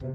[0.00, 0.12] Hello，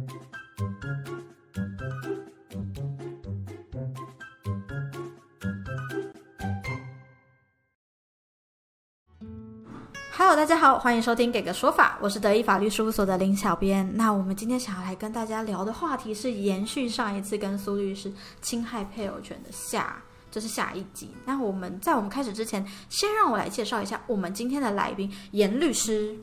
[10.37, 13.85] 大家好，欢迎收听《给个说法》，我是德意法律事务所的林小编。
[13.93, 18.09] 那我们今天想要来跟大家聊的话题是延续上一次跟苏律师
[18.41, 21.13] 侵害配偶权的下，这是下一集。
[21.25, 26.17] 那我们在我们开始之前，先让我来介绍一下我们今天的来宾严律师。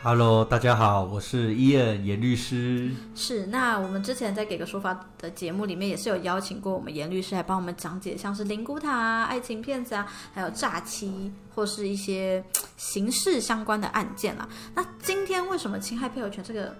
[0.00, 2.88] Hello，大家好，我是伊恩严律师。
[3.16, 12.42] 是，那我们之前在《给个说法》的节目里面也是有邀请过我们严律师来帮我们讲解，像是灵骨塔啊、爱情骗子啊，还有诈欺或是一些
[12.76, 14.48] 刑事相关的案件啦。
[14.72, 16.76] 那今天为什么侵害配偶权这个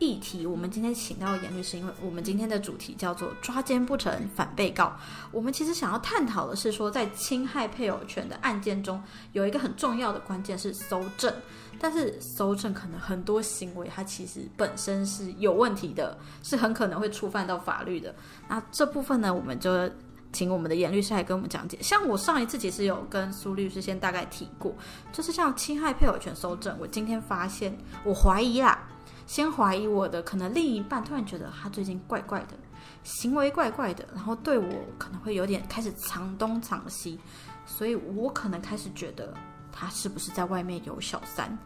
[0.00, 4.96] 议题，我们今天请到严律师，因为我们今天的主题叫做“抓奸不成反被告”。
[5.30, 9.00] 我们其实想要探讨的是说，在侵害配偶权的案件中，
[9.32, 11.32] 有一个很重要的关键是搜证。
[11.78, 18.14] 但是搜证可能很多行为，它其实本身是有问题的，是很可能会触犯到法律的。
[18.48, 19.90] 那这部分呢，我们就
[20.32, 21.78] 请我们的严律师来跟我们讲解。
[21.82, 24.74] 像我上一次其实有跟苏律师先大概提过，
[25.12, 28.86] 就是像侵害配偶权搜证，我今天发现，我怀疑啦，
[29.30, 32.58] 先怀疑我的可能另一半突然觉得他最近怪怪的，
[33.04, 37.16] 行为怪怪的，然后对我可能会有点开始藏东藏西，
[37.64, 39.32] 所以我可能开始觉得。
[39.70, 41.56] 他是不是在外面有小三？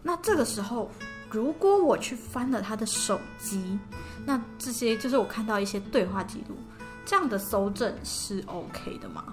[0.00, 0.88] 那这个时候，
[1.28, 3.76] 如果我去翻了他的手机，
[4.24, 6.56] 那这些就是我看到一些对话记录，
[7.04, 9.24] 这样的搜证是 OK 的吗？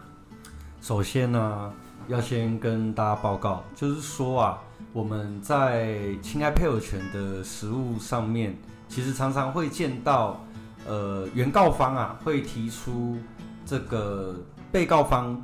[0.82, 1.72] 首先呢，
[2.08, 4.60] 要先跟大家报告，就是说啊，
[4.94, 10.40] 我们在侵害配偶权的实务上面，其实常常会见到，
[10.88, 13.18] 呃，原告方啊会提出
[13.66, 14.36] 这个
[14.72, 15.42] 被告方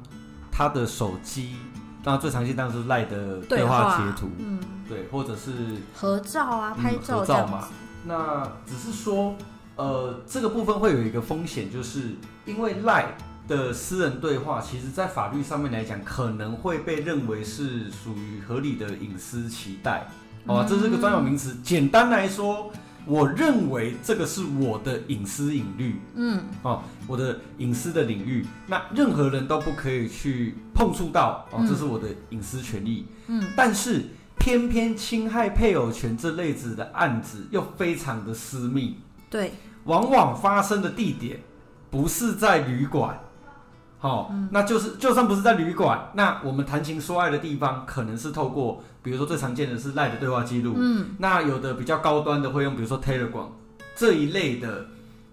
[0.51, 1.55] 他的手机。
[2.03, 4.59] 那最常见当然是赖的对话截图，嗯，
[4.89, 5.51] 对，或者是
[5.93, 7.67] 合照啊、拍照、嗯、合照嘛。
[8.03, 9.35] 那只是说，
[9.75, 12.15] 呃，这个部分会有一个风险，就是
[12.45, 13.15] 因为赖
[13.51, 20.07] 的私人对话，其实在法律上面来讲，可能会被认为是属于合理的隐私期待，
[20.47, 20.65] 好吧？
[20.67, 21.57] 这是个专有名词。
[21.61, 22.71] 简单来说。
[23.03, 34.05] 我认为这个是我的隐私隐律，嗯，哦，我的隐私的领域，那任何人都不可以去碰触到，哦，这是我的隐私权利，嗯，但是
[34.37, 38.97] 偏偏侵害配偶权这类子的案子又非常的私密，
[39.31, 39.53] 对，
[39.85, 41.39] 往往发生的地点
[41.89, 43.19] 不是在旅馆，
[44.01, 48.83] 好、那就是就算不是在旅馆，那我们谈情说爱的地方可能是透过。
[49.03, 53.47] 比如说最常见的是赖的对话记录，嗯，那有的比较高端的会用，比如说 Telegram
[53.95, 54.85] 这一类的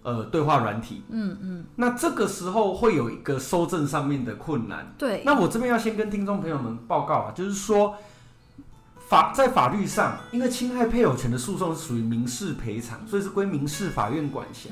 [0.03, 4.91] 呃对话软体，嗯嗯，那这个时候会有一个收证上面的困难。
[4.97, 7.95] 对，那我这边要先跟听众朋友们报告啊，就是说
[9.07, 14.71] 法在法律上，因为侵害配偶权的诉讼是属于民事赔偿，所以是归民事法院管辖。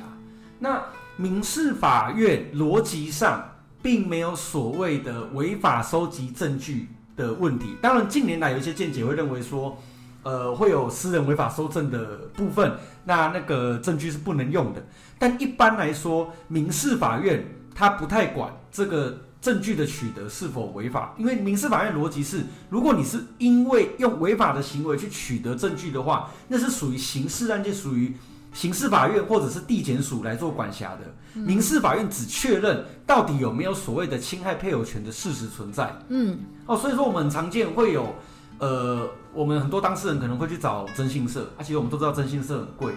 [0.59, 0.83] 那
[1.17, 3.47] 民事法院逻辑上
[3.83, 6.89] 并没有所谓的违法收集证据。
[7.17, 9.79] 的问题，当然近年来有一些见解会认为说，
[10.23, 14.87] 呃，会有私人违法收证的部分，那那个证据是不能用的。
[15.19, 17.43] 但一般来说，民事法院
[17.75, 28.15] 他不太管这个证据的取得是否违法，因为民事法院逻辑是，如果你是因为用违法的行为去取得证据的话，那是属于刑事案件，属于
[28.57, 31.01] 刑事法院或者是地检署来做管辖的。
[31.39, 35.95] 民事法院只确认到底有没有所谓的侵害配偶权的事实存在。
[36.09, 38.15] 嗯，哦，所以说我们很常见会有，
[38.59, 42.95] 呃，我们很多当事人可能会去找征信社，啊，其实我们都知道征信社很贵，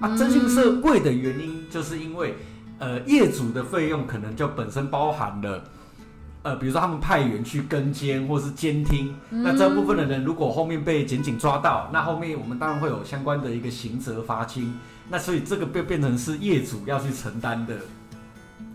[0.00, 2.34] 啊，征信社贵的原因就是因为，
[2.78, 5.62] 呃，业主的费用可能就本身包含了，
[6.44, 14.72] 呃，比如说他们派员去跟监或是监听，那这部分的人如果后面被检警抓到，那后面我们当然会有相关的一个刑责罚金。
[15.08, 17.74] 那所以这个变变成是业主要去承担的，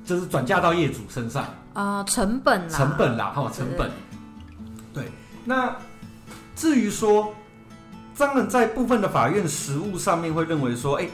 [0.04, 1.44] 就是转嫁到业主身上
[1.74, 3.90] 啊、呃，成本啦，成本啦，哈，成本。
[4.92, 5.06] 对，
[5.46, 5.76] 那
[6.56, 7.32] 至于说，
[8.18, 11.10] 当然在部分的法院实务上面会认为说，哎、欸，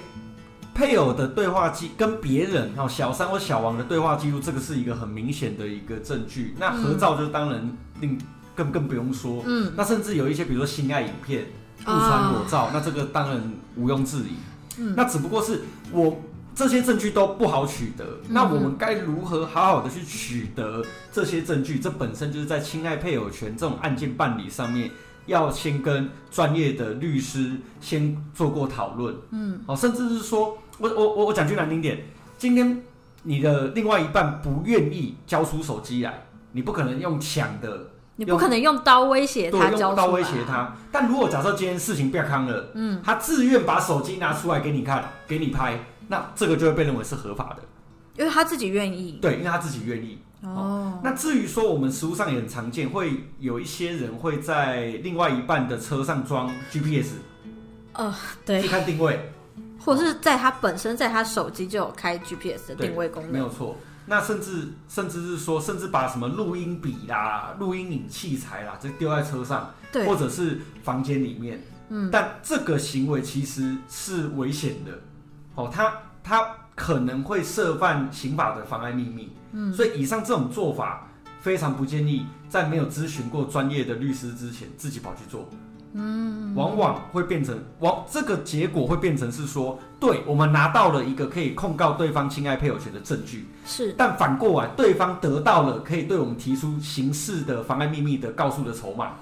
[0.76, 6.54] 配偶的对话记跟别人哦，小三或小王的对话记录，这个是一个很明显的一个证据。
[6.60, 8.20] 那合照就当然另
[8.54, 11.46] 更更不用说，嗯，那甚至有一些比如说性爱影片、
[11.80, 13.42] 互传裸照，那这个当然
[13.78, 14.36] 毋庸置疑。
[14.78, 15.62] 嗯，那只不过是
[15.92, 16.22] 我
[16.54, 21.80] 这些证据都不好取得，嗯那我们该如何好好的去取得这些证据？
[21.80, 24.92] 这本身就是在侵害配偶权这种案件办理上面，
[25.26, 29.16] 要先跟专业的律师先做过讨论。
[29.32, 32.06] 嗯，好，甚至是说我我我我讲句难听点，
[32.38, 32.84] 今天
[33.24, 40.76] 你的另外一半不愿意交出手机来，你不可能用抢的你不可能用刀威胁，他交刀威胁他。
[40.92, 47.64] 但如果假设今天事情变康了，嗯，他自愿把手机拿出来给你看，给你拍，那这个就会被认为是合法的。
[48.18, 49.20] 因为他自己愿意。
[49.22, 50.20] 对，因为他自己愿意。
[50.42, 57.16] 哦，那至于说我们食物上也很常见，会有一些人会在另外一半的车上装 GPS
[58.46, 59.32] 对去，看定位，
[59.86, 63.32] 或是在他本身在他手机就有开 GPS 的定位功能。
[63.32, 63.78] 没有错。
[64.08, 71.60] 那甚至甚至是说，甚至把什么录音笔啦、录音影器材啦，这丢在车上，对或者是房间里面。
[71.90, 74.92] 嗯，但这个行为其实是危险的，
[75.56, 75.94] 哦，他
[76.24, 79.32] 他可能会涉犯刑法的妨碍秘密。
[79.54, 81.08] 嗯，所以以上这种做法
[81.42, 85.50] 非常不建议在没有咨询过专业的律师之前自己跑去做。
[85.98, 99.14] 嗯，往往会变成往这个结果会变成是说，对我们拿到了一个可以控告对方侵害配偶权的证据，是但反过来对方得到了可以对我们提出刑事的妨碍秘密的告诉的筹码。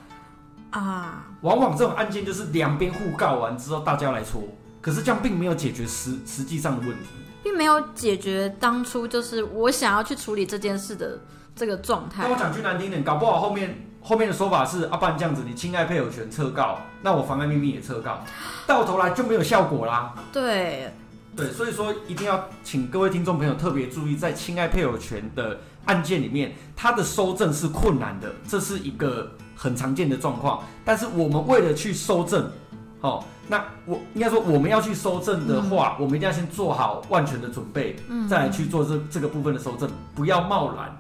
[0.72, 4.42] 啊，往往这种案件就是两边互告完之后，大家来搓，
[4.81, 7.10] 可是这样并没有解决实实际上的问题。
[7.44, 11.20] 并没有解决当初就是我想要去处理这件事的
[11.54, 12.40] 这个状态那我。
[12.40, 18.20] 讲句难听点，搞不好后面后面的说法是，啊，不然这样子，你侵害配偶权撤告，那我妨碍秘密也撤告，
[18.68, 20.14] 到头来就没有效果啦。
[20.34, 20.92] 对，
[21.38, 30.62] 对，所以说一定要请各位听众朋友特别注意，在侵害配偶权的案件里面，它的收证是困难的，这是一个很常见的状况。
[30.84, 32.52] 但是我们为了去收证，
[33.00, 40.94] 哦，那我应该说我们要去收证的话，我们一定要先做好万全的准备，嗯，再来去做这这个部分的收证，不要贸然。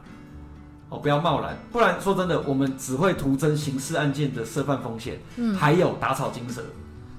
[0.93, 6.63] 哦，不要贸然，不然说真的，我们只会徒增刑事案件的涉犯风险，嗯还有打草惊蛇。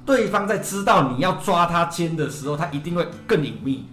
[0.07, 3.85] 对方在知道你要抓他奸的时候，他一定会更隐秘，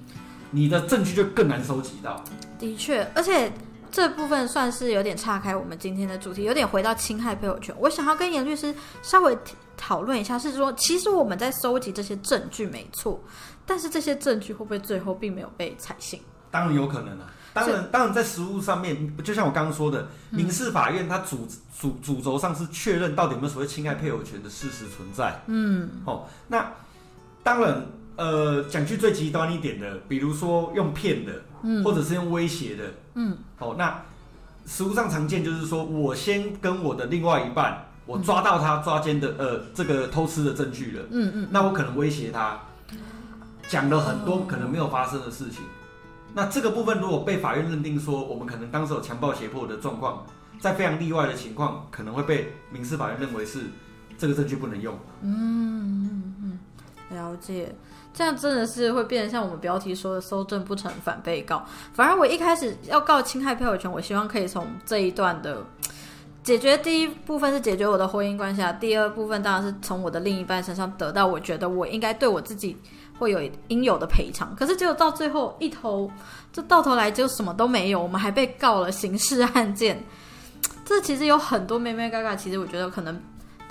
[0.51, 2.23] 你的证据就更难收集到。
[2.59, 3.51] 的确，而且
[3.89, 7.73] 这部分算是有点岔开我们今天的主题，有点回到侵害配偶权。
[7.79, 9.35] 我想要跟严律师稍微
[9.75, 13.19] 讨论一下，是说其实我们在收集这些证据没错，
[13.65, 16.21] 但是这些证据会不会最后并没有被采信？
[16.51, 25.41] 当然有可能啊，当然，当然在实务上面，就像我刚刚说的，民事法院它主主主轴上是确认到底有没有所谓侵害配偶权的事实存在。
[25.47, 26.71] 嗯，哦，那
[27.43, 31.33] 当然，呃，讲句最极端一点的，比如说用骗的，
[31.63, 31.83] 嗯。
[31.83, 32.83] 或者是用威胁的，
[33.15, 34.01] 嗯，哦，那
[34.65, 42.59] 实务上常见就是说我先跟我的另外一半，我抓到他抓奸的，呃，这个偷吃的证据了，嗯嗯，那我可能威胁他，
[43.67, 45.63] 讲了很多可能没有发生的事情。
[46.33, 50.25] 那这个部分如果被法院认定说我们可能当时有强暴胁迫的状况，
[50.59, 53.59] 在非常例外的情况，可能会被民事法院认为是
[54.17, 54.97] 这个证据不能用。
[55.21, 56.59] 嗯嗯嗯
[57.09, 57.75] 了解。
[58.13, 61.65] 这样真的是会变成像我们标题说的“搜证不成反被告”。
[61.93, 65.65] 反而我一开始要告侵害配偶权，我希望可以从这一段的
[66.43, 72.75] 解决第一部分是解决我的婚姻关系啊，第二部分当然是从我的另一半身上得到我觉得我应该对我自己
[73.19, 74.55] 会有应有的赔偿。
[74.55, 76.09] 可是结果到最后一头，
[76.51, 80.03] 就到头来就什么都没有，我们还被告了刑事案件。
[80.83, 83.17] 这其实有很多妹妹嘎嘎，其实我觉得可能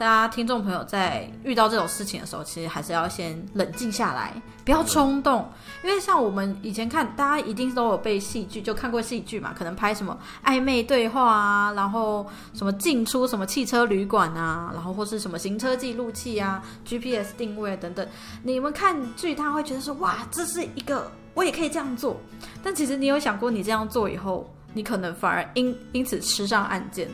[0.01, 4.33] 大家听众朋友在遇到这种事情的时候，其实还是要先冷静下来，
[4.65, 5.47] 不要冲动。
[5.85, 18.09] 因为像我们以前看，大家一定都有被戏剧就看过戏剧嘛，可能拍什么暧昧对话啊，然后什么进出什么汽车旅馆啊，然后或是什么行车记录器啊、GPS 定位等等。
[18.43, 22.19] 你们看剧，他会觉得说哇，这是一个我也可以这样做。
[22.63, 27.07] 但其实你有想过，你这样做以后，你可能反而因因此吃上案件，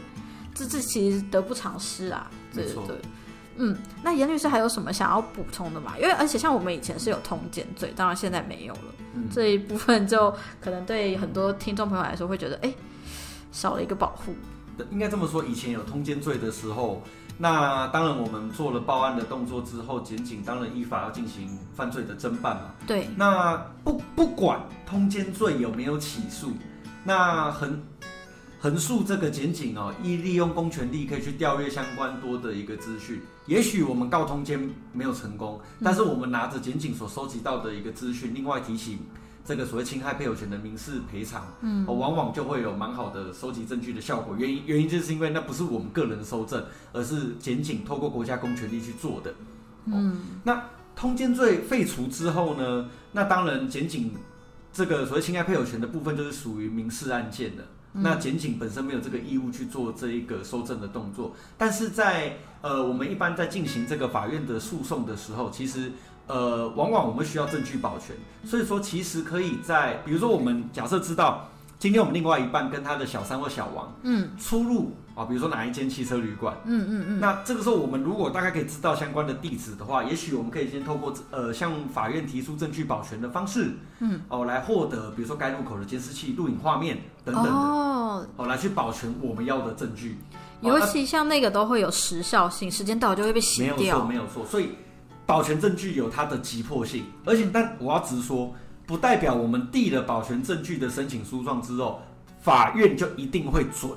[0.56, 2.28] 这这其实得不偿失啊。
[2.52, 2.96] 对对对。
[3.58, 5.94] 嗯，那严律师还有什么想要补充的吗？
[5.96, 8.80] 因为而且像我们以前是有通奸罪，当然现在没有了。
[9.14, 12.74] 嗯这一部分就可能对很多听众朋友来说会觉得，哎，
[13.50, 14.34] 少了一个保护。
[14.90, 17.02] 应该这么说，以前有通奸罪的时候，
[17.38, 22.74] 那当然我们做了报案的动作之后，检警当然依法要进行犯罪的侦办嘛。
[22.86, 26.52] 对，那不不管通奸罪有没有起诉，
[27.04, 27.82] 那横
[28.66, 33.20] 横竖这个检警哦，依利用公权力可以去调阅相关多的一个资讯。
[33.46, 34.58] 也许我们告通奸
[34.92, 38.98] 没有成功，但是我们拿着检警所收集到的一个资讯，另外提起
[39.44, 44.34] 这个所谓侵害配偶权的民事赔偿，嗯、哦，往往就会有蛮好的收集证据的效果。
[44.36, 49.32] 原因原因就是因为那不是我们个人收证，而是检警透过国家公权力去做的。
[49.84, 50.60] 嗯，那
[50.96, 52.88] 通奸罪废除之后呢？
[53.12, 54.10] 那当然，检警
[54.72, 57.64] 这个所谓侵害配偶权的部分就是属于民事案件的。
[58.00, 65.92] 那检警本身没有这个义务去做这一个收证的动作，但是在呃，我们一般在进行这个法院的诉讼的时候，其实
[66.26, 71.48] 呃，往往我们需要证据保全，所以说其实可以在比如说我们假设知道。
[71.86, 76.52] 今天我们另外一半跟他的小三或小王嗯出入啊，比如说哪一间汽车旅馆。
[76.64, 90.18] 嗯嗯嗯，那这个时候，我们如果大概可以知道相关的地址的话，也许我们可以先透过呃向法院提出证据保全的方式，嗯，哦，来获得比如说该路口的监视器录影画面等等的，哦，哦，来去保全我们要的证据。
[90.62, 94.04] 哦尤其像那个都会有时效性，时间到就会被没有错，洗掉。
[94.04, 94.44] 没有错。
[94.44, 94.70] 所以
[95.24, 98.52] 保全证据有它的急迫性，而且但我要直说，
[98.86, 102.00] 不代表我们递了保全证据的申请书状之后，
[102.40, 103.90] 法院就一定会准。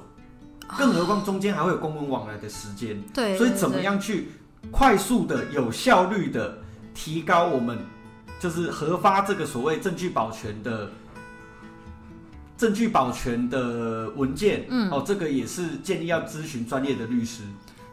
[0.78, 3.02] 更何况中间还会有公文往来的时间。
[3.14, 4.30] 对，所以怎么样去
[4.72, 6.58] 快速的、有效率的
[6.94, 7.78] 提高我们
[8.40, 10.90] 就是核发这个所谓证据保全的
[12.58, 14.66] 证据保全的文件？
[14.70, 17.44] 嗯哦，这个也是建议要咨询专业的律师。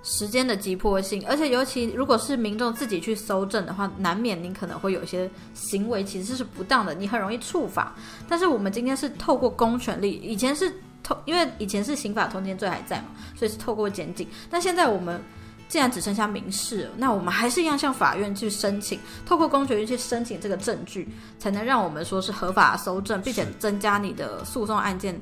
[0.08, 7.92] 时间的急迫性，而且尤其如果是民众自己去搜证的话，难免你可能会有一些行为其实是不当的，你很容易触法。
[8.28, 10.72] 但是我们今天是透过公权力，以前是
[11.02, 14.28] 透，因为以前是刑法通奸罪还在嘛，所以是透过检警。
[14.48, 15.20] 但现在我们
[15.68, 21.08] 既然只剩下民事，那我们还是一样向法院去申请，透过公权力去申请这个证据，
[21.40, 25.20] 才能让我们说是合法搜证，并且增加你的诉讼案件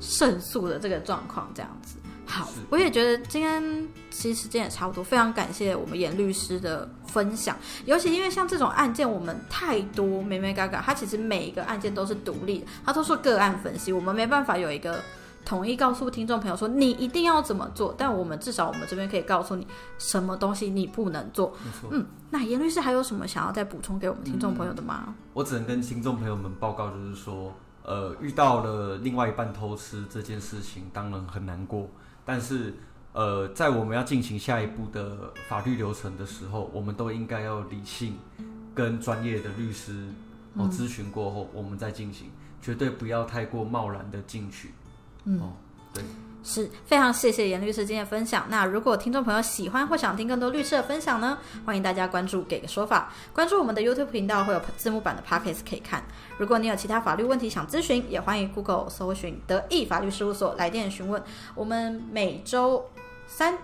[0.00, 1.94] 胜诉的这个状况，这样子。
[2.28, 7.56] 好，我也觉得今天其实时间也差不多，非常感谢我们严律师的分享。
[7.86, 15.00] 尤其因为像这种案件，我们太多没没嘎嘎，他其实每一个案件都是独立的，它都是个案分析，我们没办法有一个
[15.44, 17.94] 统一告诉听众朋友说你一定要怎么做。
[17.96, 19.66] 但我们至少我们这边可以告诉你
[19.96, 21.56] 什么东西你不能做。
[21.90, 25.14] 嗯，那严律师还有什么想要再补充给我们听众朋友的吗？
[25.32, 27.54] 我只能跟听众朋友们报告，就是说，
[27.84, 31.88] 呃，遇到了另外一半偷吃这件事情，当然很难过，
[32.28, 32.74] 但是。
[33.14, 38.16] 呃，在我们要进行下一步的法律流程的时候，我们都应该要理性，
[38.74, 40.06] 跟专业的律师
[40.54, 42.30] 哦嗯咨询过后，我们再进行，
[42.62, 44.70] 绝对不要太过贸然的进去。
[45.24, 45.52] 嗯哦，
[45.92, 46.04] 对，
[46.48, 48.46] 是非常谢谢严律师今天的分享。
[48.48, 51.36] 那如果听众朋友喜欢或想听更多律师的分享呢，
[51.66, 56.02] 欢迎大家关注“给个说法”，关注我们的 YouTube 频道，会有字幕版的 Podcast 可以看。
[56.38, 61.22] 如果你有其他法律问题想咨询，也欢迎 Google 搜寻德意法律事务所来电询问。
[61.54, 62.82] 我们每周
[63.26, 63.58] 三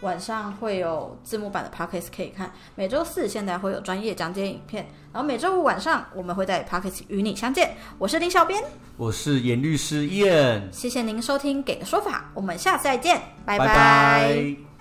[0.00, 7.76] 晚上会有字幕版的 Podcast 可以看，每周四现在会有专业讲解影片，然后每周五晚上我们会在 Podcast 与你相见。
[7.98, 8.62] 我是林小编，
[8.96, 13.58] 我是严律师 Ian，谢谢您收听《给个说法》，我们下次再见，拜。
[13.58, 14.73] 拜拜